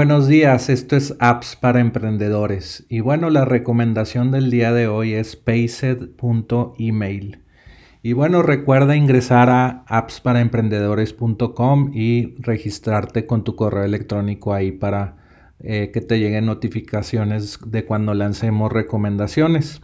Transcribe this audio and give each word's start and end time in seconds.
Buenos 0.00 0.28
días, 0.28 0.70
esto 0.70 0.96
es 0.96 1.14
Apps 1.18 1.56
para 1.56 1.78
Emprendedores. 1.78 2.86
Y 2.88 3.00
bueno, 3.00 3.28
la 3.28 3.44
recomendación 3.44 4.30
del 4.30 4.50
día 4.50 4.72
de 4.72 4.86
hoy 4.86 5.12
es 5.12 5.36
payset.email. 5.36 7.42
Y 8.02 8.14
bueno, 8.14 8.40
recuerda 8.40 8.96
ingresar 8.96 9.50
a 9.50 9.84
appsparaemprendedores.com 9.88 11.90
y 11.92 12.34
registrarte 12.38 13.26
con 13.26 13.44
tu 13.44 13.56
correo 13.56 13.84
electrónico 13.84 14.54
ahí 14.54 14.72
para 14.72 15.18
eh, 15.58 15.90
que 15.92 16.00
te 16.00 16.18
lleguen 16.18 16.46
notificaciones 16.46 17.58
de 17.66 17.84
cuando 17.84 18.14
lancemos 18.14 18.72
recomendaciones. 18.72 19.82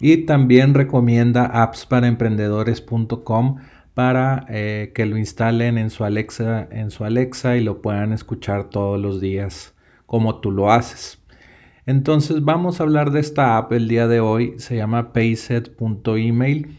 Y 0.00 0.26
también 0.26 0.74
recomienda 0.74 1.62
appsparaemprendedores.com 1.62 3.58
para 3.94 4.46
eh, 4.48 4.92
que 4.94 5.06
lo 5.06 5.18
instalen 5.18 5.78
en 5.78 5.90
su 5.90 6.04
Alexa, 6.04 6.66
en 6.70 6.90
su 6.90 7.04
Alexa 7.04 7.56
y 7.56 7.62
lo 7.62 7.82
puedan 7.82 8.12
escuchar 8.12 8.70
todos 8.70 9.00
los 9.00 9.20
días 9.20 9.74
como 10.06 10.40
tú 10.40 10.50
lo 10.50 10.70
haces. 10.70 11.18
Entonces 11.84 12.44
vamos 12.44 12.80
a 12.80 12.84
hablar 12.84 13.10
de 13.10 13.20
esta 13.20 13.56
app 13.56 13.72
el 13.72 13.88
día 13.88 14.06
de 14.06 14.20
hoy. 14.20 14.54
Se 14.58 14.76
llama 14.76 15.12
payset.email 15.12 16.78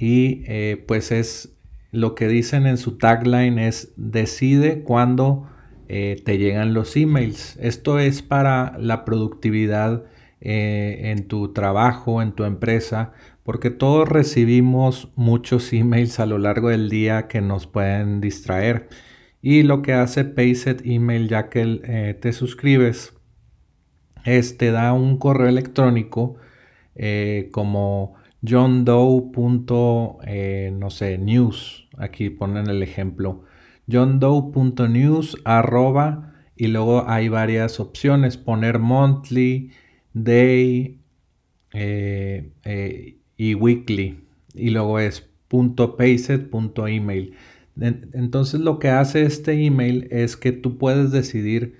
y 0.00 0.42
eh, 0.46 0.84
pues 0.86 1.12
es 1.12 1.54
lo 1.90 2.14
que 2.14 2.28
dicen 2.28 2.66
en 2.66 2.76
su 2.76 2.98
tagline 2.98 3.58
es 3.58 3.92
decide 3.96 4.82
cuándo 4.82 5.48
eh, 5.88 6.20
te 6.24 6.38
llegan 6.38 6.74
los 6.74 6.96
emails. 6.96 7.56
Esto 7.60 7.98
es 7.98 8.20
para 8.20 8.76
la 8.78 9.04
productividad 9.04 10.04
en 10.40 11.26
tu 11.28 11.52
trabajo, 11.52 12.22
en 12.22 12.32
tu 12.32 12.44
empresa, 12.44 13.12
porque 13.42 13.70
todos 13.70 14.08
recibimos 14.08 15.10
muchos 15.16 15.72
emails 15.72 16.20
a 16.20 16.26
lo 16.26 16.38
largo 16.38 16.68
del 16.68 16.90
día 16.90 17.28
que 17.28 17.40
nos 17.40 17.66
pueden 17.66 18.20
distraer. 18.20 18.88
Y 19.40 19.62
lo 19.62 19.82
que 19.82 19.94
hace 19.94 20.24
Payset 20.24 20.82
Email, 20.84 21.28
ya 21.28 21.48
que 21.48 21.80
eh, 21.84 22.14
te 22.20 22.32
suscribes, 22.32 23.14
es 24.24 24.58
te 24.58 24.70
da 24.70 24.92
un 24.92 25.16
correo 25.16 25.48
electrónico 25.48 26.36
eh, 26.94 27.48
como 27.52 28.14
John 28.46 28.84
eh, 30.26 30.70
no 30.74 30.90
sé, 30.90 31.18
news. 31.18 31.88
Aquí 31.96 32.30
ponen 32.30 32.68
el 32.68 32.82
ejemplo. 32.82 33.44
johndoe.news 33.90 35.38
arroba 35.44 36.34
y 36.56 36.66
luego 36.66 37.08
hay 37.08 37.28
varias 37.28 37.80
opciones. 37.80 38.36
Poner 38.36 38.78
monthly, 38.78 39.72
day, 40.14 40.98
y 43.36 43.54
weekly 43.54 44.28
y 44.58 44.70
luego 44.70 44.98
es 44.98 45.28
.payset.email. 45.48 47.34
Entonces 47.80 48.60
lo 48.60 48.78
que 48.78 48.88
hace 48.88 49.22
este 49.22 49.64
email 49.64 50.08
es 50.10 50.36
que 50.36 50.52
tú 50.52 50.78
puedes 50.78 51.12
decidir 51.12 51.76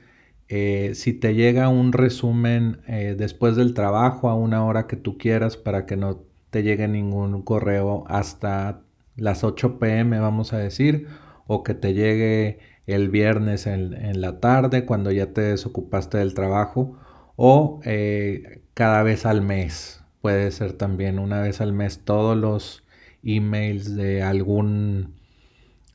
eh, 0.48 0.92
si 0.94 1.12
te 1.12 1.34
llega 1.34 1.68
un 1.68 1.92
resumen 1.92 2.80
eh, 2.86 3.16
después 3.18 3.56
del 3.56 3.74
trabajo 3.74 4.30
a 4.30 4.34
una 4.34 4.64
hora 4.64 4.86
que 4.86 4.96
tú 4.96 5.18
quieras 5.18 5.56
para 5.56 5.84
que 5.84 5.96
no 5.96 6.22
te 6.50 6.62
llegue 6.62 6.88
ningún 6.88 7.42
correo 7.42 8.04
hasta 8.06 8.80
las 9.16 9.44
8 9.44 9.78
pm 9.78 10.20
vamos 10.20 10.54
a 10.54 10.58
decir 10.58 11.08
o 11.46 11.62
que 11.62 11.74
te 11.74 11.92
llegue 11.92 12.60
el 12.86 13.10
viernes 13.10 13.66
en, 13.66 14.20
la 14.20 14.40
tarde 14.40 14.86
cuando 14.86 15.10
ya 15.10 15.34
te 15.34 15.42
desocupaste 15.42 16.16
del 16.16 16.32
trabajo 16.32 16.96
o 17.40 17.78
eh, 17.84 18.62
cada 18.74 19.04
vez 19.04 19.24
al 19.24 19.42
mes 19.42 20.02
puede 20.20 20.50
ser 20.50 20.72
también 20.72 21.20
una 21.20 21.40
vez 21.40 21.60
al 21.60 21.72
mes 21.72 22.00
todos 22.04 22.36
los 22.36 22.84
emails 23.22 23.94
de 23.94 24.24
algún, 24.24 25.14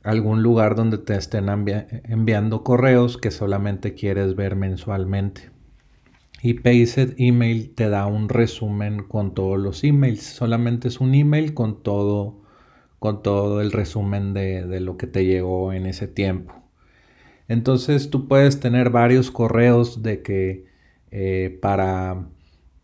algún 0.02 0.42
lugar 0.42 0.74
donde 0.74 0.96
te 0.96 1.14
estén 1.14 1.50
enviando 1.50 2.64
correos 2.64 3.18
que 3.18 3.30
solamente 3.30 3.92
quieres 3.92 4.36
ver 4.36 4.56
mensualmente. 4.56 5.50
Y 6.40 6.54
Payset 6.54 7.14
Email 7.18 7.74
te 7.74 7.90
da 7.90 8.06
un 8.06 8.30
resumen 8.30 9.02
con 9.02 9.34
todos 9.34 9.58
los 9.58 9.84
emails. 9.84 10.22
Solamente 10.22 10.88
es 10.88 10.98
un 10.98 11.14
email 11.14 11.52
con 11.52 11.82
todo, 11.82 12.40
con 12.98 13.22
todo 13.22 13.60
el 13.60 13.70
resumen 13.70 14.32
de, 14.32 14.80
lo 14.80 14.96
que 14.96 15.06
te 15.06 15.26
llegó 15.26 15.74
en 15.74 15.84
ese 15.84 16.08
tiempo. 16.08 16.54
Entonces 17.48 18.08
tú 18.08 18.28
puedes 18.28 18.60
tener 18.60 18.88
varios 18.88 19.30
correos 19.30 20.02
de 20.02 20.22
que 20.22 20.73
eh, 21.16 21.60
para 21.62 22.26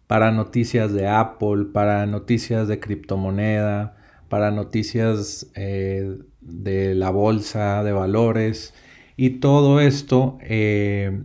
para 0.07 0.31
noticias 0.31 0.93
de 0.93 1.09
Apple, 1.09 1.67
para 1.73 2.07
noticias 2.07 2.69
de 2.69 2.79
criptomoneda, 2.79 3.97
para 4.29 4.53
noticias 4.53 5.51
eh, 5.57 6.17
de 6.41 6.95
la 6.95 7.11
bolsa 7.11 7.83
de 7.83 7.91
valores 7.91 8.73
y 9.17 9.41
todo 9.41 9.81
esto 9.81 10.39
eh, 10.43 11.25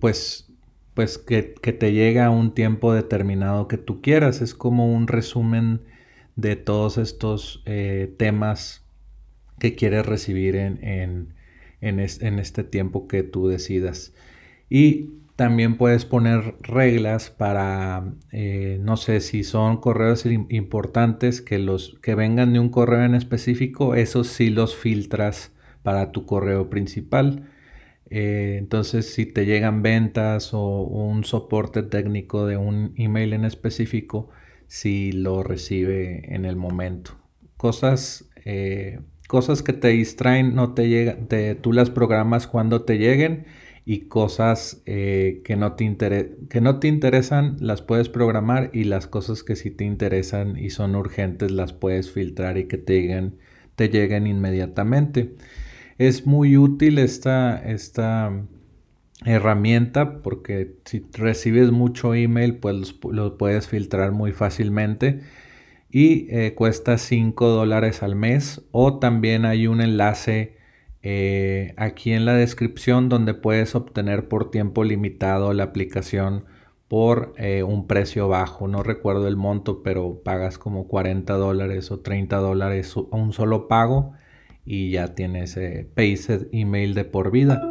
pues, 0.00 0.50
pues 0.94 1.18
que, 1.18 1.42
te 1.42 1.92
llega 1.92 2.26
a 2.26 2.30
un 2.30 2.54
tiempo 2.54 2.94
determinado 2.94 3.68
que 3.68 3.76
tú 3.76 4.00
quieras. 4.00 4.40
Es 4.40 4.54
como 4.54 4.94
un 4.94 5.08
resumen 5.08 5.82
de 6.36 6.56
todos 6.56 6.96
estos 6.96 7.62
temas 8.16 8.82
que 9.58 9.74
quieres 9.74 10.06
recibir 10.06 10.56
en, 10.56 11.34
en, 11.82 11.98
este 12.00 12.64
tiempo 12.64 13.08
que 13.08 13.22
tú 13.22 13.48
decidas. 13.48 14.14
Y 14.70 15.21
también 15.36 15.76
puedes 15.76 16.04
poner 16.04 16.56
reglas 16.60 17.30
para, 17.30 18.12
eh, 18.32 18.78
no 18.82 18.96
sé, 18.96 19.20
si 19.20 19.44
son 19.44 19.78
correos 19.78 20.26
importantes 20.26 21.40
que 21.40 21.58
los 21.58 21.98
que 22.02 22.14
vengan 22.14 22.52
de 22.52 22.58
un 22.58 22.68
correo 22.68 23.04
en 23.04 23.14
específico, 23.14 23.94
esos 23.94 24.26
sí 24.28 24.50
los 24.50 24.76
filtras 24.76 25.52
para 25.82 26.12
tu 26.12 26.26
correo 26.26 26.68
principal. 26.68 27.48
Eh, 28.10 28.56
entonces, 28.58 29.14
si 29.14 29.24
te 29.26 29.46
llegan 29.46 29.82
ventas 29.82 30.52
o 30.52 30.82
un 30.82 31.24
soporte 31.24 31.82
técnico 31.82 32.46
de 32.46 32.58
un 32.58 32.92
email 32.96 33.32
en 33.32 33.44
específico, 33.46 34.28
si 34.66 35.12
lo 35.12 35.42
recibe 35.42 36.34
en 36.34 36.44
el 36.44 36.56
momento. 36.56 37.12
Cosas, 37.56 38.30
eh, 38.44 39.00
cosas 39.28 39.62
que 39.62 39.72
te 39.72 39.88
distraen, 39.88 40.54
no 40.54 40.74
te 40.74 40.88
llegan, 40.88 41.28
tú 41.62 41.72
las 41.72 41.90
programas 41.90 42.46
cuando 42.46 42.82
te 42.82 42.98
lleguen 42.98 43.46
y 43.84 44.02
cosas 44.02 44.82
eh, 44.86 45.42
que, 45.44 45.56
no 45.56 45.72
te 45.72 46.36
que 46.48 46.60
no 46.60 46.78
te 46.78 46.88
interesan 46.88 47.56
las 47.58 47.82
puedes 47.82 48.08
programar 48.08 48.70
y 48.72 48.84
las 48.84 49.06
cosas 49.06 49.42
que 49.42 49.56
sí 49.56 49.70
te 49.70 49.84
interesan 49.84 50.56
y 50.56 50.70
son 50.70 50.94
urgentes 50.94 51.50
las 51.50 51.72
puedes 51.72 52.10
filtrar 52.10 52.58
y 52.58 52.66
que 52.66 52.78
te 52.78 53.00
lleguen, 53.00 53.38
te 53.74 53.88
lleguen 53.88 54.26
inmediatamente. 54.26 55.34
Es 55.98 56.26
muy 56.26 56.56
útil 56.56 56.98
esta, 56.98 57.56
esta 57.56 58.32
herramienta 59.24 60.22
porque 60.22 60.76
si 60.84 61.04
recibes 61.12 61.70
mucho 61.70 62.14
email 62.14 62.56
pues 62.56 62.96
lo 63.10 63.36
puedes 63.36 63.68
filtrar 63.68 64.12
muy 64.12 64.32
fácilmente 64.32 65.20
y 65.90 66.26
eh, 66.30 66.54
cuesta 66.54 66.98
5 66.98 67.48
dólares 67.48 68.02
al 68.02 68.16
mes 68.16 68.62
o 68.70 68.98
también 68.98 69.44
hay 69.44 69.66
un 69.66 69.80
enlace 69.80 70.61
eh, 71.02 71.74
aquí 71.76 72.12
en 72.12 72.24
la 72.24 72.34
descripción 72.34 73.08
donde 73.08 73.34
puedes 73.34 73.74
obtener 73.74 74.28
por 74.28 74.50
tiempo 74.50 74.84
limitado 74.84 75.52
la 75.52 75.64
aplicación 75.64 76.44
por 76.92 77.32
eh, 77.38 77.62
un 77.62 77.86
precio 77.86 78.28
bajo. 78.28 78.68
No 78.68 78.82
recuerdo 78.82 79.26
el 79.26 79.36
monto, 79.36 79.82
pero 79.82 80.20
pagas 80.22 80.58
como 80.58 80.86
40 80.88 81.32
dólares 81.32 81.90
o 81.90 82.00
30 82.00 82.36
dólares 82.36 82.94
un 82.96 83.32
solo 83.32 83.66
pago 83.66 84.12
y 84.66 84.90
ya 84.90 85.14
tienes 85.14 85.56
eh, 85.56 85.88
Payset 85.94 86.50
email 86.52 86.92
de 86.92 87.06
por 87.06 87.30
vida. 87.30 87.66